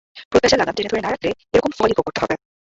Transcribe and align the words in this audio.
প্রত্যাশার 0.31 0.59
লাগাম 0.59 0.75
টেনে 0.75 0.91
ধরে 0.91 1.03
না 1.03 1.09
রাখলে, 1.09 1.29
এরকম 1.53 1.71
ফলই 1.77 1.95
ভোগ 1.97 2.05
করতে 2.07 2.19
হবে। 2.23 2.35